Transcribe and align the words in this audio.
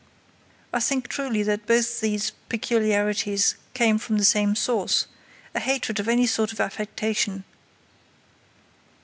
I 0.73 0.79
think 0.79 1.09
truly 1.09 1.43
that 1.43 1.67
both 1.67 1.99
these 1.99 2.31
peculiarities 2.49 3.53
came 3.75 3.99
from 3.99 4.17
the 4.17 4.25
same 4.25 4.55
source, 4.55 5.05
a 5.53 5.59
hatred 5.59 5.99
of 5.99 6.07
any 6.09 6.25
sort 6.25 6.51
of 6.51 6.59
affectation. 6.59 7.43